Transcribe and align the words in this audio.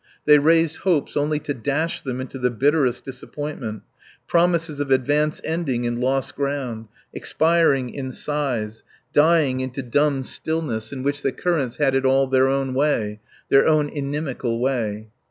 They 0.25 0.39
raised 0.39 0.77
hopes 0.77 1.15
only 1.15 1.37
to 1.41 1.53
dash 1.53 2.01
them 2.01 2.19
into 2.19 2.39
the 2.39 2.49
bitterest 2.49 3.05
disappointment, 3.05 3.83
promises 4.25 4.79
of 4.79 4.89
advance 4.89 5.39
ending 5.43 5.83
in 5.83 6.01
lost 6.01 6.35
ground, 6.35 6.87
expiring 7.13 7.91
in 7.91 8.11
sighs, 8.11 8.81
dying 9.13 9.59
into 9.59 9.83
dumb 9.83 10.23
stillness 10.23 10.91
in 10.91 11.03
which 11.03 11.21
the 11.21 11.31
currents 11.31 11.75
had 11.75 11.93
it 11.93 12.03
all 12.03 12.25
their 12.25 12.47
own 12.47 12.73
way 12.73 13.19
their 13.49 13.67
own 13.67 13.89
inimical 13.89 14.59
way. 14.59 15.09